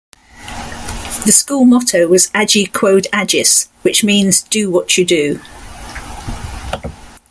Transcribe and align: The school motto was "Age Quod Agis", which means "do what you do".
The 1.27 1.31
school 1.31 1.63
motto 1.63 2.07
was 2.07 2.31
"Age 2.35 2.73
Quod 2.73 3.05
Agis", 3.13 3.69
which 3.83 4.03
means 4.03 4.41
"do 4.41 4.71
what 4.71 4.97
you 4.97 5.05
do". 5.05 5.39